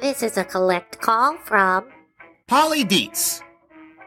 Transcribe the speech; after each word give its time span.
This 0.00 0.22
is 0.22 0.36
a 0.36 0.44
collect 0.44 1.00
call 1.00 1.38
from 1.38 1.86
Paulie 2.48 2.86
Deets. 2.86 3.42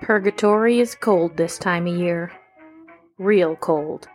Purgatory 0.02 0.80
is 0.80 0.94
cold 0.94 1.36
this 1.36 1.58
time 1.58 1.88
of 1.88 1.98
year. 1.98 2.32
Real 3.18 3.56
cold. 3.56 4.08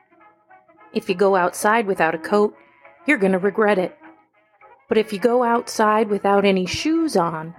If 0.93 1.09
you 1.09 1.17
go 1.17 1.35
outside 1.35 1.89
without 1.89 2.15
a 2.15 2.19
coat, 2.19 2.55
you're 3.07 3.19
gonna 3.19 3.41
regret 3.41 3.79
it. 3.79 3.99
But 4.89 4.99
if 4.99 5.13
you 5.13 5.19
go 5.19 5.43
outside 5.43 6.09
without 6.09 6.45
any 6.45 6.65
shoes 6.65 7.17
on, 7.17 7.55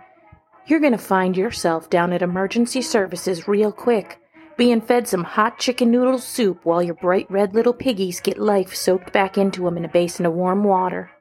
you're 0.65 0.79
gonna 0.79 0.97
find 0.97 1.35
yourself 1.35 1.89
down 1.89 2.13
at 2.13 2.21
emergency 2.21 2.81
services 2.81 3.49
real 3.49 3.73
quick, 3.73 4.17
being 4.55 4.79
fed 4.79 5.09
some 5.09 5.25
hot 5.25 5.59
chicken 5.59 5.91
noodle 5.91 6.19
soup 6.19 6.63
while 6.63 6.81
your 6.81 6.95
bright 6.95 7.29
red 7.29 7.53
little 7.53 7.73
piggies 7.73 8.21
get 8.21 8.37
life 8.37 8.73
soaked 8.73 9.11
back 9.11 9.37
into 9.37 9.67
'em 9.67 9.75
in 9.75 9.83
a 9.83 9.89
basin 9.89 10.25
of 10.25 10.33
warm 10.33 10.63
water. 10.63 11.11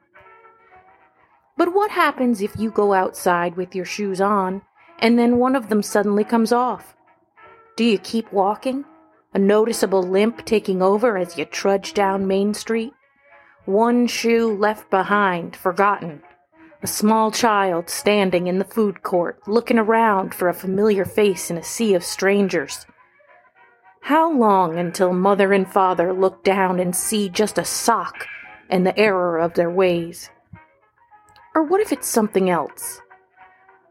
But 1.57 1.73
what 1.73 1.91
happens 1.91 2.41
if 2.41 2.57
you 2.57 2.69
go 2.69 2.93
outside 2.93 3.55
with 3.55 3.75
your 3.75 3.85
shoes 3.85 4.19
on 4.19 4.61
and 4.99 5.17
then 5.17 5.37
one 5.37 5.55
of 5.55 5.69
them 5.69 5.81
suddenly 5.81 6.23
comes 6.23 6.51
off? 6.51 6.95
Do 7.77 7.83
you 7.83 7.97
keep 7.97 8.31
walking? 8.31 8.85
A 9.33 9.39
noticeable 9.39 10.03
limp 10.03 10.45
taking 10.45 10.81
over 10.81 11.17
as 11.17 11.37
you 11.37 11.45
trudge 11.45 11.93
down 11.93 12.27
Main 12.27 12.53
Street? 12.53 12.93
One 13.65 14.07
shoe 14.07 14.55
left 14.55 14.89
behind, 14.89 15.55
forgotten. 15.55 16.21
A 16.83 16.87
small 16.87 17.31
child 17.31 17.89
standing 17.89 18.47
in 18.47 18.59
the 18.59 18.65
food 18.65 19.01
court, 19.01 19.39
looking 19.47 19.79
around 19.79 20.35
for 20.35 20.49
a 20.49 20.53
familiar 20.53 21.03
face 21.03 21.49
in 21.49 21.57
a 21.57 21.63
sea 21.63 21.95
of 21.95 22.03
strangers. 22.03 22.85
How 24.01 24.31
long 24.31 24.77
until 24.77 25.13
mother 25.13 25.51
and 25.51 25.67
father 25.67 26.13
look 26.13 26.43
down 26.43 26.79
and 26.79 26.95
see 26.95 27.27
just 27.27 27.57
a 27.57 27.65
sock 27.65 28.27
and 28.69 28.85
the 28.85 28.97
error 28.99 29.39
of 29.39 29.55
their 29.55 29.69
ways? 29.69 30.29
Or 31.55 31.63
what 31.63 31.79
if 31.79 31.93
it's 31.93 32.07
something 32.07 32.49
else? 32.49 33.01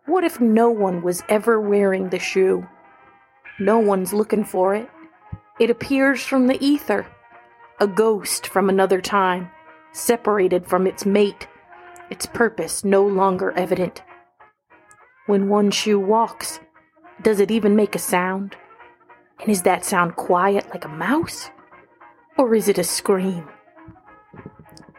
What 0.05 0.22
if 0.22 0.39
no 0.39 0.69
one 0.69 1.02
was 1.02 1.22
ever 1.30 1.58
wearing 1.58 2.11
the 2.11 2.19
shoe? 2.19 2.69
No 3.58 3.78
one's 3.78 4.12
looking 4.12 4.44
for 4.44 4.75
it. 4.75 4.89
It 5.58 5.70
appears 5.70 6.22
from 6.22 6.47
the 6.47 6.62
ether, 6.62 7.06
a 7.80 7.86
ghost 7.86 8.47
from 8.47 8.69
another 8.69 9.00
time, 9.00 9.50
separated 9.92 10.66
from 10.66 10.86
its 10.86 11.06
mate, 11.06 11.48
its 12.11 12.27
purpose 12.27 12.84
no 12.84 13.06
longer 13.06 13.52
evident. 13.52 14.02
When 15.27 15.48
one 15.48 15.70
shoe 15.70 15.98
walks, 15.98 16.61
does 17.22 17.41
it 17.41 17.50
even 17.50 17.74
make 17.74 17.94
a 17.94 17.98
sound? 17.98 18.56
And 19.41 19.48
is 19.48 19.62
that 19.62 19.86
sound 19.86 20.17
quiet 20.17 20.69
like 20.69 20.84
a 20.84 20.89
mouse? 20.89 21.50
Or 22.36 22.55
is 22.55 22.69
it 22.69 22.77
a 22.77 22.84
scream? 22.84 23.48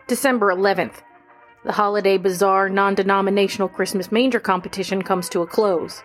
December 0.08 0.52
11th. 0.52 1.04
The 1.66 1.72
holiday 1.72 2.20
bazaar 2.20 2.70
non 2.70 2.94
denominational 2.94 3.70
Christmas 3.70 4.12
manger 4.12 4.40
competition 4.40 5.02
comes 5.02 5.28
to 5.30 5.42
a 5.42 5.48
close. 5.48 6.04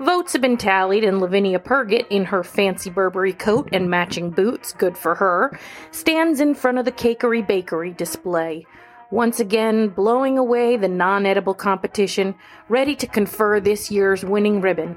Votes 0.00 0.32
have 0.32 0.40
been 0.40 0.56
tallied, 0.56 1.04
and 1.04 1.20
Lavinia 1.20 1.58
Purgett, 1.58 2.06
in 2.08 2.24
her 2.24 2.42
fancy 2.42 2.88
Burberry 2.88 3.34
coat 3.34 3.68
and 3.72 3.90
matching 3.90 4.30
boots, 4.30 4.72
good 4.72 4.96
for 4.96 5.16
her, 5.16 5.58
stands 5.90 6.40
in 6.40 6.54
front 6.54 6.78
of 6.78 6.86
the 6.86 6.92
cakery 6.92 7.46
bakery 7.46 7.92
display, 7.92 8.64
once 9.10 9.38
again 9.38 9.88
blowing 9.90 10.38
away 10.38 10.78
the 10.78 10.88
non 10.88 11.26
edible 11.26 11.52
competition, 11.54 12.34
ready 12.70 12.96
to 12.96 13.06
confer 13.06 13.60
this 13.60 13.90
year's 13.90 14.24
winning 14.24 14.62
ribbon. 14.62 14.96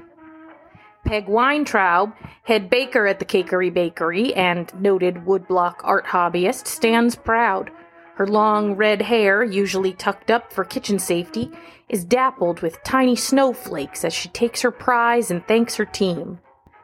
Peg 1.04 1.28
Weintraub, 1.28 2.14
head 2.44 2.70
baker 2.70 3.06
at 3.06 3.18
the 3.18 3.26
Cakery 3.26 3.72
Bakery 3.72 4.32
and 4.32 4.72
noted 4.80 5.26
woodblock 5.26 5.74
art 5.82 6.06
hobbyist, 6.06 6.66
stands 6.66 7.16
proud. 7.16 7.70
Her 8.20 8.26
long 8.26 8.74
red 8.74 9.00
hair, 9.00 9.42
usually 9.42 9.94
tucked 9.94 10.30
up 10.30 10.52
for 10.52 10.62
kitchen 10.62 10.98
safety, 10.98 11.50
is 11.88 12.04
dappled 12.04 12.60
with 12.60 12.82
tiny 12.82 13.16
snowflakes 13.16 14.04
as 14.04 14.12
she 14.12 14.28
takes 14.28 14.60
her 14.60 14.70
prize 14.70 15.30
and 15.30 15.42
thanks 15.48 15.76
her 15.76 15.86
team. 15.86 16.38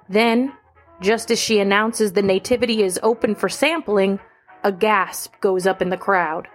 Then, 0.08 0.54
just 1.02 1.30
as 1.30 1.38
she 1.38 1.60
announces 1.60 2.12
the 2.12 2.22
nativity 2.22 2.82
is 2.82 2.98
open 3.02 3.34
for 3.34 3.50
sampling, 3.50 4.18
a 4.64 4.72
gasp 4.72 5.34
goes 5.42 5.66
up 5.66 5.82
in 5.82 5.90
the 5.90 5.98
crowd. 5.98 6.48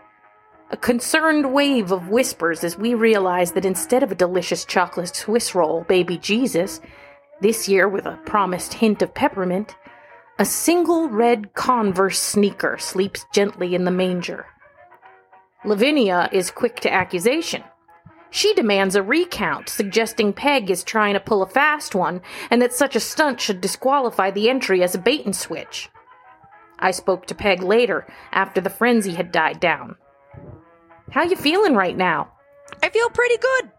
A 0.71 0.77
concerned 0.77 1.53
wave 1.53 1.91
of 1.91 2.09
whispers 2.09 2.63
as 2.63 2.75
we 2.75 2.95
realize 2.95 3.51
that 3.51 3.65
instead 3.65 4.01
of 4.01 4.11
a 4.11 4.15
delicious 4.15 4.65
chocolate 4.65 5.15
Swiss 5.15 5.53
roll, 5.53 5.83
baby 5.83 6.17
Jesus, 6.17 6.81
this 7.39 7.69
year 7.69 7.87
with 7.87 8.07
a 8.07 8.19
promised 8.25 8.73
hint 8.73 9.03
of 9.03 9.13
peppermint, 9.13 9.75
a 10.39 10.43
single 10.43 11.07
red 11.07 11.53
Converse 11.53 12.19
sneaker 12.19 12.79
sleeps 12.79 13.27
gently 13.31 13.75
in 13.75 13.85
the 13.85 13.91
manger. 13.91 14.47
Lavinia 15.63 16.29
is 16.31 16.51
quick 16.51 16.79
to 16.79 16.91
accusation. 16.91 17.63
She 18.31 18.53
demands 18.53 18.95
a 18.95 19.03
recount, 19.03 19.67
suggesting 19.69 20.33
Peg 20.33 20.71
is 20.71 20.83
trying 20.83 21.13
to 21.13 21.19
pull 21.19 21.43
a 21.43 21.47
fast 21.47 21.93
one 21.93 22.21
and 22.49 22.61
that 22.61 22.73
such 22.73 22.95
a 22.95 22.99
stunt 22.99 23.41
should 23.41 23.61
disqualify 23.61 24.31
the 24.31 24.49
entry 24.49 24.81
as 24.81 24.95
a 24.95 24.99
bait 24.99 25.25
and 25.25 25.35
switch. 25.35 25.89
I 26.79 26.91
spoke 26.91 27.27
to 27.27 27.35
Peg 27.35 27.61
later, 27.61 28.07
after 28.31 28.59
the 28.59 28.69
frenzy 28.69 29.13
had 29.13 29.31
died 29.31 29.59
down. 29.59 29.97
How 31.11 31.23
you 31.23 31.35
feeling 31.35 31.75
right 31.75 31.95
now? 31.95 32.31
I 32.81 32.89
feel 32.89 33.09
pretty 33.09 33.37
good. 33.37 33.71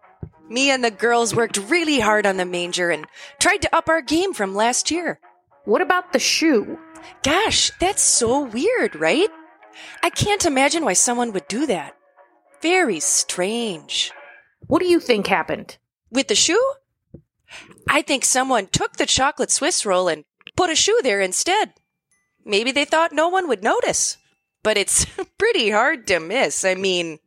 Me 0.49 0.71
and 0.71 0.85
the 0.85 0.91
girls 0.91 1.35
worked 1.35 1.57
really 1.57 1.99
hard 1.99 2.27
on 2.27 2.37
the 2.37 2.45
manger 2.45 2.91
and 2.91 3.07
tried 3.41 3.63
to 3.63 3.75
up 3.75 3.89
our 3.89 4.03
game 4.03 4.35
from 4.35 4.55
last 4.55 4.91
year. 4.91 5.19
What 5.65 5.81
about 5.81 6.13
the 6.13 6.19
shoe? 6.19 6.79
Gosh, 7.23 7.73
that's 7.81 8.03
so 8.03 8.45
weird, 8.45 8.95
right? 8.95 9.31
I 10.03 10.11
can't 10.11 10.45
imagine 10.45 10.85
why 10.85 10.93
someone 10.93 11.33
would 11.33 11.49
do 11.49 11.67
that. 11.67 11.97
Very 12.61 13.01
strange. 13.01 14.13
What 14.67 14.81
do 14.81 14.87
you 14.87 15.01
think 15.01 15.27
happened? 15.27 15.79
With 16.11 16.29
the 16.29 16.35
shoe? 16.35 16.73
I 17.89 18.03
think 18.03 18.25
someone 18.25 18.67
took 18.67 18.97
the 18.97 19.07
chocolate 19.07 19.51
Swiss 19.51 19.85
roll 19.85 20.09
and 20.09 20.25
put 20.57 20.71
a 20.71 20.77
shoe 20.77 20.99
there 21.03 21.21
instead. 21.21 21.75
Maybe 22.45 22.71
they 22.71 22.85
thought 22.85 23.13
no 23.13 23.29
one 23.29 23.49
would 23.49 23.63
notice. 23.63 24.17
But 24.63 24.77
it's 24.77 25.05
pretty 25.39 25.71
hard 25.71 26.07
to 26.07 26.21
miss. 26.21 26.65
I 26.65 26.75
mean, 26.75 27.19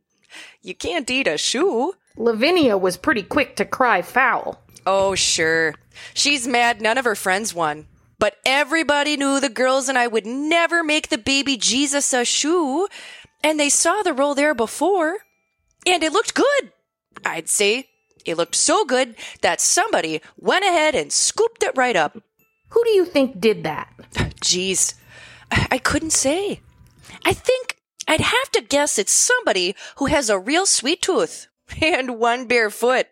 you 0.62 0.74
can't 0.74 1.10
eat 1.10 1.26
a 1.26 1.36
shoe. 1.38 1.94
Lavinia 2.16 2.78
was 2.78 2.96
pretty 2.96 3.22
quick 3.22 3.56
to 3.56 3.64
cry 3.64 4.02
foul. 4.02 4.62
Oh, 4.86 5.14
sure. 5.14 5.74
She's 6.14 6.46
mad 6.46 6.80
none 6.80 6.98
of 6.98 7.04
her 7.04 7.14
friends 7.14 7.52
won. 7.52 7.86
But 8.18 8.36
everybody 8.46 9.16
knew 9.16 9.40
the 9.40 9.48
girls 9.48 9.88
and 9.88 9.98
I 9.98 10.06
would 10.06 10.26
never 10.26 10.82
make 10.82 11.08
the 11.08 11.18
baby 11.18 11.56
Jesus 11.56 12.12
a 12.12 12.24
shoe. 12.24 12.88
And 13.44 13.60
they 13.60 13.68
saw 13.68 14.02
the 14.02 14.14
roll 14.14 14.34
there 14.34 14.54
before. 14.54 15.18
And 15.86 16.02
it 16.02 16.12
looked 16.12 16.34
good. 16.34 16.72
I'd 17.24 17.48
say 17.48 17.88
it 18.24 18.36
looked 18.36 18.54
so 18.54 18.84
good 18.84 19.14
that 19.42 19.60
somebody 19.60 20.20
went 20.36 20.64
ahead 20.64 20.94
and 20.94 21.12
scooped 21.12 21.62
it 21.62 21.76
right 21.76 21.96
up. 21.96 22.18
Who 22.70 22.82
do 22.84 22.90
you 22.90 23.04
think 23.04 23.40
did 23.40 23.62
that? 23.64 23.88
Geez, 24.40 24.94
I 25.50 25.78
couldn't 25.78 26.10
say. 26.10 26.60
I 27.24 27.32
think 27.32 27.76
I'd 28.08 28.20
have 28.20 28.50
to 28.52 28.60
guess 28.60 28.98
it's 28.98 29.12
somebody 29.12 29.76
who 29.96 30.06
has 30.06 30.28
a 30.28 30.38
real 30.38 30.66
sweet 30.66 31.02
tooth 31.02 31.46
and 31.82 32.18
one 32.18 32.46
bare 32.46 32.70
foot. 32.70 33.08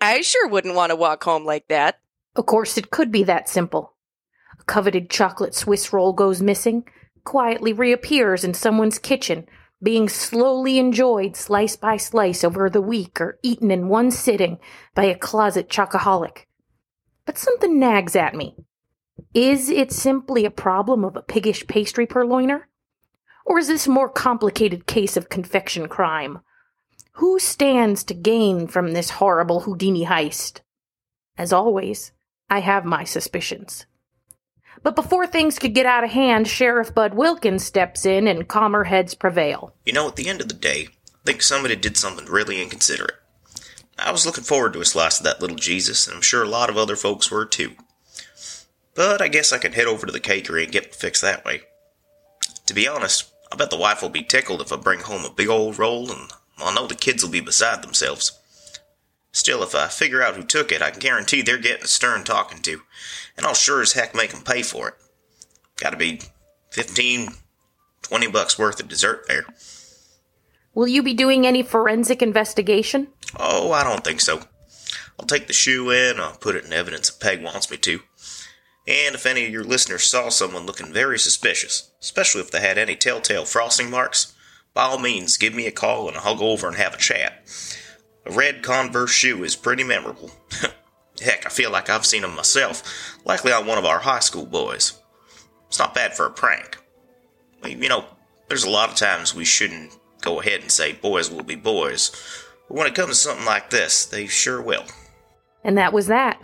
I 0.00 0.20
sure 0.20 0.48
wouldn't 0.48 0.74
want 0.74 0.90
to 0.90 0.96
walk 0.96 1.24
home 1.24 1.44
like 1.44 1.68
that. 1.68 1.98
Of 2.34 2.46
course, 2.46 2.78
it 2.78 2.90
could 2.90 3.10
be 3.10 3.24
that 3.24 3.48
simple. 3.48 3.95
Coveted 4.66 5.08
chocolate 5.10 5.54
Swiss 5.54 5.92
roll 5.92 6.12
goes 6.12 6.42
missing, 6.42 6.84
quietly 7.24 7.72
reappears 7.72 8.44
in 8.44 8.54
someone's 8.54 8.98
kitchen, 8.98 9.46
being 9.82 10.08
slowly 10.08 10.78
enjoyed 10.78 11.36
slice 11.36 11.76
by 11.76 11.96
slice 11.96 12.42
over 12.42 12.68
the 12.68 12.80
week 12.80 13.20
or 13.20 13.38
eaten 13.42 13.70
in 13.70 13.88
one 13.88 14.10
sitting 14.10 14.58
by 14.94 15.04
a 15.04 15.14
closet 15.14 15.68
chocoholic. 15.68 16.46
But 17.26 17.38
something 17.38 17.78
nags 17.78 18.16
at 18.16 18.34
me. 18.34 18.56
Is 19.34 19.68
it 19.68 19.92
simply 19.92 20.44
a 20.44 20.50
problem 20.50 21.04
of 21.04 21.16
a 21.16 21.22
piggish 21.22 21.66
pastry 21.66 22.06
purloiner? 22.06 22.62
Or 23.44 23.58
is 23.58 23.68
this 23.68 23.86
a 23.86 23.90
more 23.90 24.08
complicated 24.08 24.86
case 24.86 25.16
of 25.16 25.28
confection 25.28 25.88
crime? 25.88 26.40
Who 27.12 27.38
stands 27.38 28.02
to 28.04 28.14
gain 28.14 28.66
from 28.66 28.92
this 28.92 29.10
horrible 29.10 29.60
Houdini 29.60 30.04
heist? 30.04 30.60
As 31.38 31.52
always, 31.52 32.12
I 32.50 32.60
have 32.60 32.84
my 32.84 33.04
suspicions. 33.04 33.86
But 34.82 34.96
before 34.96 35.26
things 35.26 35.58
could 35.58 35.74
get 35.74 35.86
out 35.86 36.04
of 36.04 36.10
hand, 36.10 36.48
Sheriff 36.48 36.94
Bud 36.94 37.14
Wilkins 37.14 37.64
steps 37.64 38.06
in 38.06 38.28
and 38.28 38.48
calmer 38.48 38.84
heads 38.84 39.14
prevail. 39.14 39.74
You 39.84 39.92
know, 39.92 40.08
at 40.08 40.16
the 40.16 40.28
end 40.28 40.40
of 40.40 40.48
the 40.48 40.54
day, 40.54 40.88
I 41.08 41.18
think 41.24 41.42
somebody 41.42 41.76
did 41.76 41.96
something 41.96 42.26
really 42.26 42.62
inconsiderate. 42.62 43.16
I 43.98 44.12
was 44.12 44.26
looking 44.26 44.44
forward 44.44 44.74
to 44.74 44.80
a 44.80 44.84
slice 44.84 45.18
of 45.18 45.24
that 45.24 45.40
little 45.40 45.56
Jesus, 45.56 46.06
and 46.06 46.16
I'm 46.16 46.22
sure 46.22 46.42
a 46.42 46.48
lot 46.48 46.68
of 46.68 46.76
other 46.76 46.96
folks 46.96 47.30
were 47.30 47.46
too. 47.46 47.72
But 48.94 49.20
I 49.22 49.28
guess 49.28 49.52
I 49.52 49.58
can 49.58 49.72
head 49.72 49.86
over 49.86 50.06
to 50.06 50.12
the 50.12 50.20
cakery 50.20 50.64
and 50.64 50.72
get 50.72 50.94
fixed 50.94 51.22
that 51.22 51.44
way. 51.44 51.62
To 52.66 52.74
be 52.74 52.86
honest, 52.86 53.32
I 53.52 53.56
bet 53.56 53.70
the 53.70 53.78
wife 53.78 54.02
will 54.02 54.08
be 54.08 54.22
tickled 54.22 54.60
if 54.60 54.72
I 54.72 54.76
bring 54.76 55.00
home 55.00 55.24
a 55.24 55.30
big 55.30 55.48
old 55.48 55.78
roll, 55.78 56.10
and 56.10 56.30
I 56.58 56.74
know 56.74 56.86
the 56.86 56.94
kids 56.94 57.22
will 57.22 57.30
be 57.30 57.40
beside 57.40 57.82
themselves. 57.82 58.38
Still, 59.36 59.62
if 59.62 59.74
I 59.74 59.88
figure 59.88 60.22
out 60.22 60.34
who 60.34 60.42
took 60.42 60.72
it, 60.72 60.80
I 60.80 60.90
can 60.90 60.98
guarantee 60.98 61.42
they're 61.42 61.58
getting 61.58 61.84
a 61.84 61.88
stern 61.88 62.24
talking 62.24 62.62
to, 62.62 62.80
and 63.36 63.44
I'll 63.44 63.52
sure 63.52 63.82
as 63.82 63.92
heck 63.92 64.14
make 64.14 64.32
'em 64.32 64.40
pay 64.40 64.62
for 64.62 64.88
it. 64.88 64.94
Gotta 65.76 65.98
be 65.98 66.22
fifteen, 66.70 67.36
twenty 68.00 68.28
bucks 68.28 68.58
worth 68.58 68.80
of 68.80 68.88
dessert 68.88 69.26
there. 69.28 69.44
Will 70.72 70.88
you 70.88 71.02
be 71.02 71.12
doing 71.12 71.46
any 71.46 71.62
forensic 71.62 72.22
investigation? 72.22 73.08
Oh, 73.38 73.72
I 73.72 73.84
don't 73.84 74.02
think 74.02 74.22
so. 74.22 74.48
I'll 75.20 75.26
take 75.26 75.48
the 75.48 75.52
shoe 75.52 75.90
in, 75.90 76.18
I'll 76.18 76.38
put 76.38 76.56
it 76.56 76.64
in 76.64 76.72
evidence 76.72 77.10
if 77.10 77.20
Peg 77.20 77.42
wants 77.42 77.70
me 77.70 77.76
to. 77.76 78.00
And 78.88 79.14
if 79.14 79.26
any 79.26 79.44
of 79.44 79.52
your 79.52 79.64
listeners 79.64 80.04
saw 80.04 80.30
someone 80.30 80.64
looking 80.64 80.94
very 80.94 81.18
suspicious, 81.18 81.90
especially 82.00 82.40
if 82.40 82.50
they 82.50 82.60
had 82.60 82.78
any 82.78 82.96
telltale 82.96 83.44
frosting 83.44 83.90
marks, 83.90 84.32
by 84.72 84.84
all 84.84 84.98
means 84.98 85.36
give 85.36 85.52
me 85.52 85.66
a 85.66 85.72
call 85.72 86.08
and 86.08 86.16
I'll 86.16 86.36
go 86.36 86.52
over 86.52 86.66
and 86.68 86.78
have 86.78 86.94
a 86.94 86.98
chat. 86.98 87.42
A 88.26 88.32
red 88.32 88.62
Converse 88.62 89.12
shoe 89.12 89.44
is 89.44 89.54
pretty 89.54 89.84
memorable. 89.84 90.30
Heck, 91.22 91.46
I 91.46 91.48
feel 91.48 91.70
like 91.70 91.88
I've 91.88 92.04
seen 92.04 92.22
them 92.22 92.34
myself, 92.34 93.16
likely 93.24 93.52
on 93.52 93.66
one 93.66 93.78
of 93.78 93.84
our 93.84 94.00
high 94.00 94.18
school 94.20 94.46
boys. 94.46 95.00
It's 95.68 95.78
not 95.78 95.94
bad 95.94 96.14
for 96.14 96.26
a 96.26 96.30
prank. 96.30 96.78
You 97.64 97.88
know, 97.88 98.04
there's 98.48 98.64
a 98.64 98.70
lot 98.70 98.90
of 98.90 98.96
times 98.96 99.34
we 99.34 99.44
shouldn't 99.44 99.96
go 100.20 100.40
ahead 100.40 100.60
and 100.60 100.70
say 100.70 100.92
boys 100.92 101.30
will 101.30 101.42
be 101.42 101.54
boys, 101.54 102.10
but 102.68 102.76
when 102.76 102.86
it 102.86 102.94
comes 102.94 103.10
to 103.10 103.14
something 103.14 103.46
like 103.46 103.70
this, 103.70 104.06
they 104.06 104.26
sure 104.26 104.60
will. 104.60 104.84
And 105.64 105.78
that 105.78 105.92
was 105.92 106.06
that. 106.08 106.40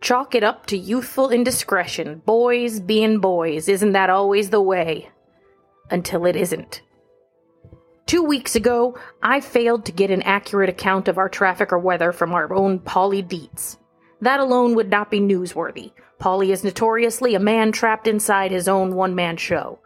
Chalk 0.00 0.34
it 0.34 0.44
up 0.44 0.66
to 0.66 0.78
youthful 0.78 1.30
indiscretion. 1.30 2.22
Boys 2.24 2.80
being 2.80 3.18
boys. 3.18 3.68
Isn't 3.68 3.92
that 3.92 4.10
always 4.10 4.50
the 4.50 4.60
way? 4.60 5.10
Until 5.90 6.24
it 6.24 6.36
isn't. 6.36 6.82
Two 8.08 8.22
weeks 8.22 8.56
ago, 8.56 8.96
I 9.22 9.40
failed 9.40 9.84
to 9.84 9.92
get 9.92 10.10
an 10.10 10.22
accurate 10.22 10.70
account 10.70 11.08
of 11.08 11.18
our 11.18 11.28
traffic 11.28 11.74
or 11.74 11.78
weather 11.78 12.10
from 12.10 12.32
our 12.32 12.50
own 12.54 12.78
Paulie 12.78 13.22
Deets. 13.22 13.76
That 14.22 14.40
alone 14.40 14.74
would 14.76 14.88
not 14.88 15.10
be 15.10 15.20
newsworthy. 15.20 15.92
Paulie 16.18 16.48
is 16.48 16.64
notoriously 16.64 17.34
a 17.34 17.38
man 17.38 17.70
trapped 17.70 18.08
inside 18.08 18.50
his 18.50 18.66
own 18.66 18.94
one 18.94 19.14
man 19.14 19.36
show. 19.36 19.80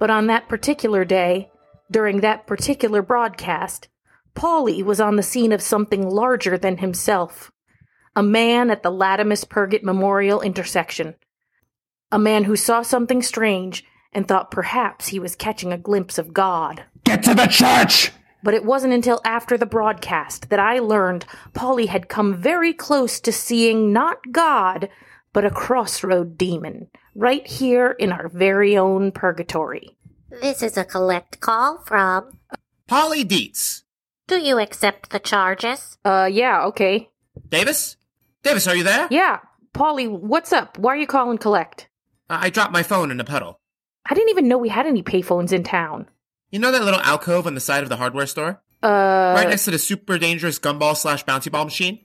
But 0.00 0.10
on 0.10 0.26
that 0.26 0.48
particular 0.48 1.04
day, 1.04 1.52
during 1.88 2.18
that 2.18 2.48
particular 2.48 3.00
broadcast, 3.00 3.86
Paulie 4.34 4.82
was 4.82 5.00
on 5.00 5.14
the 5.14 5.22
scene 5.22 5.52
of 5.52 5.62
something 5.62 6.10
larger 6.10 6.58
than 6.58 6.78
himself. 6.78 7.52
A 8.16 8.24
man 8.24 8.72
at 8.72 8.82
the 8.82 8.90
Latimus 8.90 9.48
Purgate 9.48 9.84
Memorial 9.84 10.40
intersection. 10.40 11.14
A 12.10 12.18
man 12.18 12.42
who 12.42 12.56
saw 12.56 12.82
something 12.82 13.22
strange 13.22 13.84
and 14.16 14.26
thought 14.26 14.50
perhaps 14.50 15.08
he 15.08 15.18
was 15.18 15.36
catching 15.36 15.74
a 15.74 15.78
glimpse 15.78 16.16
of 16.16 16.32
God. 16.32 16.84
Get 17.04 17.22
to 17.24 17.34
the 17.34 17.46
church! 17.46 18.10
But 18.42 18.54
it 18.54 18.64
wasn't 18.64 18.94
until 18.94 19.20
after 19.26 19.58
the 19.58 19.66
broadcast 19.66 20.48
that 20.48 20.58
I 20.58 20.78
learned 20.78 21.26
Paulie 21.52 21.88
had 21.88 22.08
come 22.08 22.34
very 22.34 22.72
close 22.72 23.20
to 23.20 23.30
seeing 23.30 23.92
not 23.92 24.32
God, 24.32 24.88
but 25.34 25.44
a 25.44 25.50
crossroad 25.50 26.38
demon, 26.38 26.88
right 27.14 27.46
here 27.46 27.90
in 27.90 28.10
our 28.10 28.28
very 28.28 28.74
own 28.74 29.12
purgatory. 29.12 29.98
This 30.30 30.62
is 30.62 30.78
a 30.78 30.84
collect 30.84 31.40
call 31.40 31.82
from. 31.84 32.38
Paulie 32.88 33.24
Deets. 33.24 33.82
Do 34.28 34.38
you 34.38 34.58
accept 34.58 35.10
the 35.10 35.18
charges? 35.18 35.98
Uh, 36.06 36.28
yeah, 36.32 36.64
okay. 36.64 37.10
Davis? 37.50 37.96
Davis, 38.42 38.66
are 38.66 38.76
you 38.76 38.84
there? 38.84 39.08
Yeah, 39.10 39.40
Paulie, 39.74 40.08
what's 40.08 40.54
up? 40.54 40.78
Why 40.78 40.94
are 40.94 40.98
you 40.98 41.06
calling 41.06 41.36
collect? 41.36 41.88
Uh, 42.30 42.38
I 42.40 42.48
dropped 42.48 42.72
my 42.72 42.82
phone 42.82 43.10
in 43.10 43.20
a 43.20 43.24
puddle. 43.24 43.60
I 44.08 44.14
didn't 44.14 44.30
even 44.30 44.48
know 44.48 44.58
we 44.58 44.68
had 44.68 44.86
any 44.86 45.02
payphones 45.02 45.52
in 45.52 45.62
town. 45.62 46.06
You 46.50 46.58
know 46.58 46.72
that 46.72 46.84
little 46.84 47.00
alcove 47.00 47.46
on 47.46 47.54
the 47.54 47.60
side 47.60 47.82
of 47.82 47.88
the 47.88 47.96
hardware 47.96 48.26
store? 48.26 48.62
Uh, 48.82 49.34
right 49.36 49.48
next 49.48 49.64
to 49.64 49.70
the 49.70 49.78
super 49.78 50.18
dangerous 50.18 50.58
gumball 50.58 50.96
slash 50.96 51.24
bouncy 51.24 51.50
ball 51.50 51.64
machine? 51.64 52.00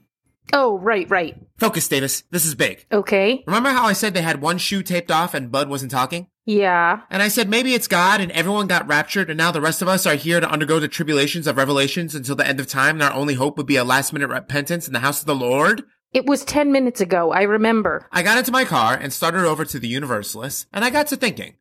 Oh, 0.52 0.78
right, 0.78 1.08
right. 1.08 1.36
Focus, 1.58 1.86
Davis. 1.86 2.24
This 2.30 2.44
is 2.44 2.54
big. 2.54 2.84
Okay. 2.90 3.44
Remember 3.46 3.70
how 3.70 3.84
I 3.84 3.92
said 3.92 4.12
they 4.12 4.22
had 4.22 4.42
one 4.42 4.58
shoe 4.58 4.82
taped 4.82 5.10
off 5.10 5.34
and 5.34 5.52
Bud 5.52 5.68
wasn't 5.68 5.92
talking? 5.92 6.26
Yeah. 6.44 7.02
And 7.10 7.22
I 7.22 7.28
said 7.28 7.48
maybe 7.48 7.74
it's 7.74 7.86
God 7.86 8.20
and 8.20 8.32
everyone 8.32 8.66
got 8.66 8.88
raptured 8.88 9.30
and 9.30 9.38
now 9.38 9.52
the 9.52 9.60
rest 9.60 9.80
of 9.80 9.88
us 9.88 10.06
are 10.06 10.16
here 10.16 10.40
to 10.40 10.50
undergo 10.50 10.80
the 10.80 10.88
tribulations 10.88 11.46
of 11.46 11.56
revelations 11.56 12.14
until 12.14 12.34
the 12.34 12.46
end 12.46 12.58
of 12.58 12.66
time 12.66 12.96
and 12.96 13.02
our 13.04 13.12
only 13.12 13.34
hope 13.34 13.56
would 13.56 13.66
be 13.66 13.76
a 13.76 13.84
last 13.84 14.12
minute 14.12 14.28
repentance 14.28 14.88
in 14.88 14.92
the 14.92 14.98
house 15.00 15.20
of 15.20 15.26
the 15.26 15.36
Lord? 15.36 15.84
It 16.12 16.26
was 16.26 16.44
10 16.44 16.72
minutes 16.72 17.00
ago, 17.00 17.32
I 17.32 17.42
remember. 17.42 18.06
I 18.10 18.22
got 18.22 18.36
into 18.36 18.52
my 18.52 18.64
car 18.64 18.94
and 18.94 19.12
started 19.12 19.46
over 19.46 19.64
to 19.64 19.78
the 19.78 19.88
Universalists 19.88 20.66
and 20.72 20.84
I 20.84 20.90
got 20.90 21.06
to 21.08 21.16
thinking, 21.16 21.54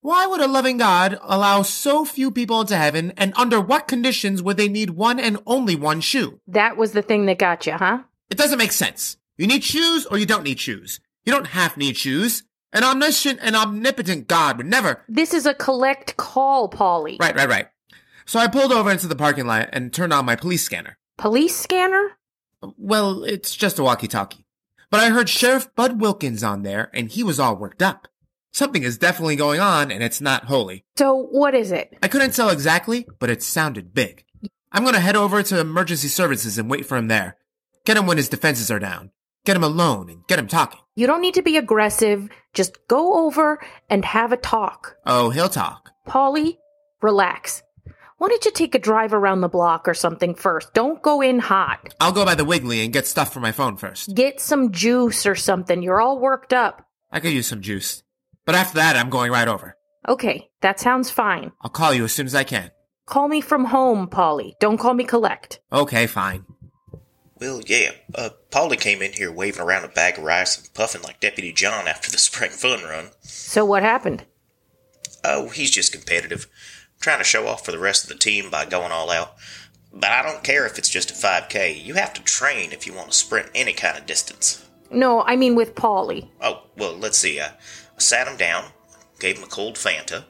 why 0.00 0.26
would 0.26 0.40
a 0.40 0.46
loving 0.46 0.78
God 0.78 1.18
allow 1.22 1.62
so 1.62 2.04
few 2.04 2.30
people 2.30 2.60
into 2.60 2.76
heaven 2.76 3.12
and 3.16 3.32
under 3.36 3.60
what 3.60 3.88
conditions 3.88 4.40
would 4.40 4.56
they 4.56 4.68
need 4.68 4.90
one 4.90 5.18
and 5.18 5.38
only 5.44 5.74
one 5.74 6.00
shoe? 6.00 6.40
That 6.46 6.76
was 6.76 6.92
the 6.92 7.02
thing 7.02 7.26
that 7.26 7.38
got 7.38 7.66
you, 7.66 7.72
huh? 7.72 8.02
It 8.30 8.38
doesn't 8.38 8.58
make 8.58 8.72
sense. 8.72 9.16
You 9.36 9.48
need 9.48 9.64
shoes 9.64 10.06
or 10.06 10.16
you 10.16 10.26
don't 10.26 10.44
need 10.44 10.60
shoes. 10.60 11.00
You 11.24 11.32
don't 11.32 11.48
half 11.48 11.76
need 11.76 11.96
shoes. 11.96 12.44
An 12.72 12.84
omniscient 12.84 13.40
and 13.42 13.56
omnipotent 13.56 14.28
God 14.28 14.56
would 14.58 14.66
never. 14.66 15.02
This 15.08 15.34
is 15.34 15.46
a 15.46 15.54
collect 15.54 16.16
call, 16.16 16.70
Paulie. 16.70 17.18
Right, 17.18 17.34
right, 17.34 17.48
right. 17.48 17.68
So 18.24 18.38
I 18.38 18.46
pulled 18.46 18.72
over 18.72 18.90
into 18.90 19.08
the 19.08 19.16
parking 19.16 19.46
lot 19.46 19.70
and 19.72 19.92
turned 19.92 20.12
on 20.12 20.26
my 20.26 20.36
police 20.36 20.62
scanner. 20.62 20.98
Police 21.16 21.56
scanner? 21.56 22.18
Well, 22.76 23.24
it's 23.24 23.56
just 23.56 23.78
a 23.78 23.82
walkie 23.82 24.06
talkie. 24.06 24.44
But 24.90 25.00
I 25.00 25.10
heard 25.10 25.28
Sheriff 25.28 25.74
Bud 25.74 26.00
Wilkins 26.00 26.44
on 26.44 26.62
there 26.62 26.90
and 26.94 27.10
he 27.10 27.22
was 27.22 27.40
all 27.40 27.56
worked 27.56 27.82
up. 27.82 28.06
Something 28.52 28.82
is 28.82 28.98
definitely 28.98 29.36
going 29.36 29.60
on 29.60 29.90
and 29.90 30.02
it's 30.02 30.20
not 30.20 30.44
holy. 30.44 30.84
So, 30.96 31.14
what 31.30 31.54
is 31.54 31.70
it? 31.70 31.96
I 32.02 32.08
couldn't 32.08 32.34
tell 32.34 32.50
exactly, 32.50 33.06
but 33.18 33.30
it 33.30 33.42
sounded 33.42 33.94
big. 33.94 34.24
I'm 34.72 34.84
gonna 34.84 35.00
head 35.00 35.16
over 35.16 35.42
to 35.42 35.60
emergency 35.60 36.08
services 36.08 36.58
and 36.58 36.70
wait 36.70 36.86
for 36.86 36.96
him 36.96 37.08
there. 37.08 37.36
Get 37.84 37.96
him 37.96 38.06
when 38.06 38.16
his 38.16 38.28
defenses 38.28 38.70
are 38.70 38.78
down. 38.78 39.10
Get 39.44 39.56
him 39.56 39.64
alone 39.64 40.10
and 40.10 40.26
get 40.26 40.38
him 40.38 40.46
talking. 40.46 40.80
You 40.94 41.06
don't 41.06 41.20
need 41.22 41.34
to 41.34 41.42
be 41.42 41.56
aggressive. 41.56 42.28
Just 42.52 42.76
go 42.88 43.24
over 43.26 43.60
and 43.88 44.04
have 44.04 44.32
a 44.32 44.36
talk. 44.36 44.96
Oh, 45.06 45.30
he'll 45.30 45.48
talk. 45.48 45.90
Paulie, 46.06 46.58
relax. 47.00 47.62
Why 48.18 48.28
don't 48.28 48.44
you 48.44 48.50
take 48.50 48.74
a 48.74 48.80
drive 48.80 49.14
around 49.14 49.42
the 49.42 49.48
block 49.48 49.86
or 49.86 49.94
something 49.94 50.34
first? 50.34 50.74
Don't 50.74 51.00
go 51.02 51.20
in 51.20 51.38
hot. 51.38 51.94
I'll 52.00 52.12
go 52.12 52.24
by 52.24 52.34
the 52.34 52.44
Wiggly 52.44 52.82
and 52.82 52.92
get 52.92 53.06
stuff 53.06 53.32
for 53.32 53.38
my 53.38 53.52
phone 53.52 53.76
first. 53.76 54.12
Get 54.14 54.40
some 54.40 54.72
juice 54.72 55.24
or 55.24 55.36
something. 55.36 55.82
You're 55.82 56.00
all 56.00 56.18
worked 56.18 56.52
up. 56.52 56.84
I 57.12 57.20
could 57.20 57.32
use 57.32 57.46
some 57.46 57.62
juice. 57.62 58.02
But 58.48 58.54
after 58.54 58.76
that, 58.76 58.96
I'm 58.96 59.10
going 59.10 59.30
right 59.30 59.46
over. 59.46 59.76
Okay, 60.08 60.48
that 60.62 60.80
sounds 60.80 61.10
fine. 61.10 61.52
I'll 61.60 61.68
call 61.68 61.92
you 61.92 62.04
as 62.04 62.12
soon 62.12 62.24
as 62.24 62.34
I 62.34 62.44
can. 62.44 62.70
Call 63.04 63.28
me 63.28 63.42
from 63.42 63.66
home, 63.66 64.08
Paulie. 64.08 64.54
Don't 64.58 64.78
call 64.78 64.94
me 64.94 65.04
collect. 65.04 65.60
Okay, 65.70 66.06
fine. 66.06 66.46
Well, 67.38 67.60
yeah, 67.66 67.90
uh, 68.14 68.30
Paulie 68.50 68.80
came 68.80 69.02
in 69.02 69.12
here 69.12 69.30
waving 69.30 69.60
around 69.60 69.84
a 69.84 69.88
bag 69.88 70.16
of 70.16 70.24
rice 70.24 70.56
and 70.56 70.72
puffing 70.72 71.02
like 71.02 71.20
Deputy 71.20 71.52
John 71.52 71.86
after 71.86 72.10
the 72.10 72.16
spring 72.28 72.50
fun 72.50 72.84
run. 72.84 73.10
So 73.20 73.66
what 73.66 73.82
happened? 73.82 74.24
Oh, 75.22 75.50
he's 75.50 75.70
just 75.70 75.92
competitive, 75.92 76.46
trying 77.02 77.18
to 77.18 77.24
show 77.24 77.46
off 77.46 77.66
for 77.66 77.72
the 77.72 77.78
rest 77.78 78.04
of 78.04 78.08
the 78.08 78.14
team 78.14 78.50
by 78.50 78.64
going 78.64 78.92
all 78.92 79.10
out. 79.10 79.34
But 79.92 80.12
I 80.12 80.22
don't 80.22 80.42
care 80.42 80.64
if 80.64 80.78
it's 80.78 80.88
just 80.88 81.10
a 81.10 81.14
5K. 81.14 81.84
You 81.84 81.92
have 81.96 82.14
to 82.14 82.22
train 82.22 82.72
if 82.72 82.86
you 82.86 82.94
want 82.94 83.10
to 83.10 83.18
sprint 83.18 83.50
any 83.54 83.74
kind 83.74 83.98
of 83.98 84.06
distance. 84.06 84.64
No, 84.90 85.20
I 85.20 85.36
mean 85.36 85.54
with 85.54 85.74
Paulie. 85.74 86.30
Oh, 86.40 86.62
well, 86.78 86.96
let's 86.96 87.18
see. 87.18 87.42
I, 87.42 87.50
I 87.98 88.00
sat 88.00 88.28
him 88.28 88.36
down, 88.36 88.66
gave 89.18 89.38
him 89.38 89.44
a 89.44 89.48
cold 89.48 89.74
Fanta, 89.74 90.24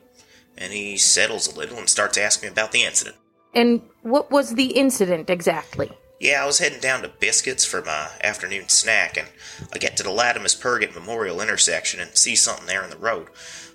and 0.56 0.72
he 0.72 0.96
settles 0.96 1.46
a 1.46 1.54
little 1.54 1.76
and 1.76 1.88
starts 1.88 2.16
asking 2.16 2.48
me 2.48 2.52
about 2.52 2.72
the 2.72 2.82
incident. 2.82 3.16
And 3.54 3.82
what 4.00 4.30
was 4.30 4.54
the 4.54 4.70
incident 4.70 5.28
exactly? 5.28 5.90
Yeah, 6.18 6.42
I 6.42 6.46
was 6.46 6.60
heading 6.60 6.80
down 6.80 7.02
to 7.02 7.08
Biscuits 7.08 7.66
for 7.66 7.82
my 7.82 8.08
afternoon 8.22 8.70
snack, 8.70 9.18
and 9.18 9.28
I 9.70 9.76
get 9.76 9.98
to 9.98 10.02
the 10.02 10.08
Latimus 10.08 10.58
Purgate 10.58 10.94
Memorial 10.94 11.42
intersection 11.42 12.00
and 12.00 12.16
see 12.16 12.34
something 12.34 12.66
there 12.66 12.82
in 12.82 12.88
the 12.88 12.96
road. 12.96 13.28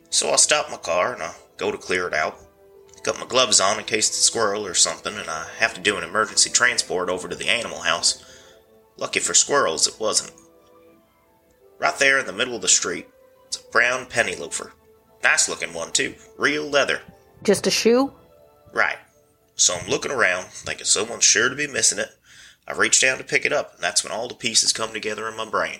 So 0.09 0.31
I 0.31 0.37
stop 0.37 0.71
my 0.71 0.77
car 0.77 1.13
and 1.13 1.21
I 1.21 1.35
go 1.57 1.71
to 1.71 1.77
clear 1.77 2.07
it 2.07 2.15
out. 2.15 2.39
Got 3.03 3.19
my 3.19 3.27
gloves 3.27 3.59
on 3.59 3.77
in 3.77 3.85
case 3.85 4.09
it's 4.09 4.19
a 4.19 4.23
squirrel 4.23 4.65
or 4.65 4.73
something, 4.73 5.15
and 5.15 5.29
I 5.29 5.47
have 5.59 5.75
to 5.75 5.81
do 5.81 5.97
an 5.97 6.03
emergency 6.03 6.49
transport 6.49 7.09
over 7.09 7.27
to 7.27 7.35
the 7.35 7.49
animal 7.49 7.81
house. 7.81 8.23
Lucky 8.97 9.19
for 9.19 9.35
squirrels, 9.35 9.85
it 9.85 9.99
wasn't. 9.99 10.33
Right 11.77 11.97
there 11.99 12.17
in 12.17 12.25
the 12.25 12.33
middle 12.33 12.55
of 12.55 12.61
the 12.61 12.67
street, 12.67 13.07
brown 13.73 14.05
penny 14.05 14.35
loafer. 14.35 14.71
Nice 15.23 15.49
looking 15.49 15.73
one, 15.73 15.91
too. 15.91 16.15
Real 16.37 16.63
leather. 16.63 17.01
Just 17.43 17.67
a 17.67 17.71
shoe? 17.71 18.13
Right. 18.71 18.97
So 19.55 19.75
I'm 19.75 19.89
looking 19.89 20.11
around, 20.11 20.45
thinking 20.45 20.85
someone's 20.85 21.25
sure 21.25 21.49
to 21.49 21.55
be 21.55 21.67
missing 21.67 21.99
it. 21.99 22.09
I 22.67 22.73
reach 22.73 23.01
down 23.01 23.17
to 23.17 23.23
pick 23.23 23.45
it 23.45 23.51
up, 23.51 23.73
and 23.73 23.83
that's 23.83 24.03
when 24.03 24.13
all 24.13 24.27
the 24.27 24.35
pieces 24.35 24.71
come 24.71 24.93
together 24.93 25.27
in 25.27 25.35
my 25.35 25.49
brain. 25.49 25.79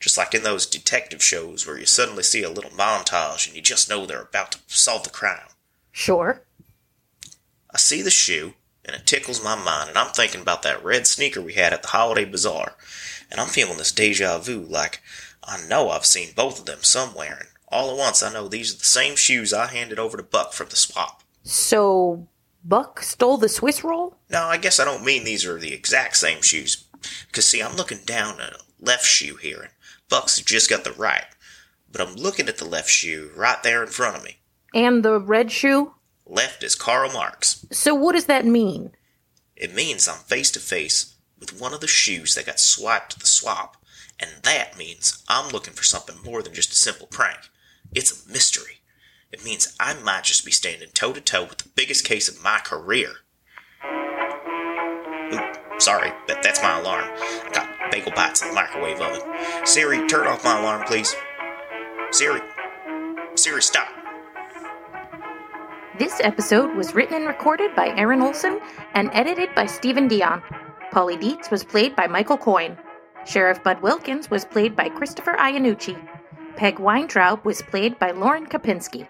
Just 0.00 0.16
like 0.16 0.32
in 0.32 0.44
those 0.44 0.64
detective 0.64 1.22
shows 1.22 1.66
where 1.66 1.78
you 1.78 1.86
suddenly 1.86 2.22
see 2.22 2.42
a 2.44 2.50
little 2.50 2.70
montage 2.70 3.46
and 3.46 3.56
you 3.56 3.62
just 3.62 3.90
know 3.90 4.06
they're 4.06 4.22
about 4.22 4.52
to 4.52 4.58
solve 4.68 5.02
the 5.02 5.10
crime. 5.10 5.48
Sure. 5.90 6.42
I 7.74 7.78
see 7.78 8.00
the 8.00 8.10
shoe, 8.10 8.54
and 8.84 8.94
it 8.94 9.06
tickles 9.06 9.42
my 9.42 9.56
mind, 9.56 9.88
and 9.88 9.98
I'm 9.98 10.12
thinking 10.12 10.40
about 10.40 10.62
that 10.62 10.84
red 10.84 11.06
sneaker 11.06 11.42
we 11.42 11.54
had 11.54 11.72
at 11.72 11.82
the 11.82 11.88
holiday 11.88 12.24
bazaar. 12.24 12.74
And 13.30 13.40
I'm 13.40 13.48
feeling 13.48 13.76
this 13.76 13.92
deja 13.92 14.38
vu, 14.38 14.60
like 14.60 15.02
I 15.48 15.66
know 15.66 15.90
I've 15.90 16.04
seen 16.04 16.28
both 16.36 16.60
of 16.60 16.66
them 16.66 16.82
somewhere, 16.82 17.38
and 17.40 17.48
all 17.68 17.90
at 17.90 17.96
once 17.96 18.22
I 18.22 18.32
know 18.32 18.48
these 18.48 18.74
are 18.74 18.78
the 18.78 18.84
same 18.84 19.16
shoes 19.16 19.52
I 19.52 19.66
handed 19.66 19.98
over 19.98 20.16
to 20.16 20.22
Buck 20.22 20.52
from 20.52 20.68
the 20.68 20.76
swap. 20.76 21.22
So, 21.42 22.28
Buck 22.64 23.00
stole 23.02 23.38
the 23.38 23.48
Swiss 23.48 23.82
roll? 23.82 24.18
No, 24.28 24.44
I 24.44 24.58
guess 24.58 24.78
I 24.78 24.84
don't 24.84 25.04
mean 25.04 25.24
these 25.24 25.46
are 25.46 25.58
the 25.58 25.72
exact 25.72 26.16
same 26.16 26.42
shoes. 26.42 26.84
Because, 27.26 27.46
see, 27.46 27.62
I'm 27.62 27.76
looking 27.76 28.00
down 28.04 28.40
at 28.40 28.52
a 28.52 28.58
left 28.80 29.06
shoe 29.06 29.36
here, 29.36 29.62
and 29.62 29.70
Buck's 30.10 30.40
just 30.40 30.68
got 30.68 30.84
the 30.84 30.92
right. 30.92 31.24
But 31.90 32.02
I'm 32.02 32.14
looking 32.16 32.48
at 32.48 32.58
the 32.58 32.68
left 32.68 32.90
shoe 32.90 33.30
right 33.34 33.62
there 33.62 33.82
in 33.82 33.88
front 33.88 34.16
of 34.16 34.24
me. 34.24 34.38
And 34.74 35.02
the 35.02 35.18
red 35.18 35.50
shoe? 35.50 35.94
Left 36.26 36.62
is 36.62 36.74
Karl 36.74 37.10
Marx. 37.10 37.64
So, 37.72 37.94
what 37.94 38.12
does 38.12 38.26
that 38.26 38.44
mean? 38.44 38.90
It 39.56 39.74
means 39.74 40.06
I'm 40.06 40.18
face 40.18 40.50
to 40.52 40.60
face 40.60 41.14
with 41.38 41.60
one 41.60 41.72
of 41.72 41.80
the 41.80 41.86
shoes 41.86 42.34
that 42.34 42.46
got 42.46 42.60
swiped 42.60 43.14
at 43.14 43.20
the 43.20 43.26
swap, 43.26 43.76
and 44.20 44.30
that 44.42 44.76
means 44.76 45.22
I'm 45.28 45.50
looking 45.50 45.74
for 45.74 45.84
something 45.84 46.16
more 46.24 46.42
than 46.42 46.54
just 46.54 46.72
a 46.72 46.76
simple 46.76 47.06
prank. 47.06 47.50
It's 47.94 48.26
a 48.26 48.30
mystery. 48.30 48.80
It 49.30 49.44
means 49.44 49.74
I 49.78 49.94
might 49.94 50.24
just 50.24 50.44
be 50.44 50.50
standing 50.50 50.88
toe 50.94 51.12
to 51.12 51.20
toe 51.20 51.44
with 51.44 51.58
the 51.58 51.68
biggest 51.74 52.04
case 52.04 52.28
of 52.28 52.42
my 52.42 52.58
career. 52.58 53.10
Oop, 55.32 55.80
sorry, 55.80 56.12
but 56.26 56.42
that's 56.42 56.62
my 56.62 56.78
alarm. 56.80 57.10
I 57.14 57.50
got 57.52 57.90
bagel 57.90 58.12
bites 58.12 58.42
in 58.42 58.48
the 58.48 58.54
microwave 58.54 59.00
oven. 59.00 59.22
Siri, 59.64 60.06
turn 60.08 60.26
off 60.26 60.44
my 60.44 60.58
alarm, 60.58 60.84
please. 60.86 61.14
Siri. 62.10 62.40
Siri, 63.34 63.62
stop. 63.62 63.88
This 65.98 66.20
episode 66.20 66.76
was 66.76 66.94
written 66.94 67.16
and 67.16 67.26
recorded 67.26 67.74
by 67.74 67.88
Erin 67.96 68.22
Olson 68.22 68.60
and 68.94 69.10
edited 69.12 69.54
by 69.54 69.66
Steven 69.66 70.08
Dionne. 70.08 70.42
Paulie 70.92 71.20
Deets 71.20 71.50
was 71.50 71.64
played 71.64 71.94
by 71.94 72.06
Michael 72.06 72.38
Coyne. 72.38 72.78
Sheriff 73.26 73.62
Bud 73.62 73.82
Wilkins 73.82 74.30
was 74.30 74.46
played 74.46 74.74
by 74.74 74.88
Christopher 74.88 75.36
Iannucci. 75.38 75.98
Peg 76.56 76.78
Weintraub 76.78 77.44
was 77.44 77.60
played 77.60 77.98
by 77.98 78.10
Lauren 78.10 78.46
Kapinski. 78.46 79.06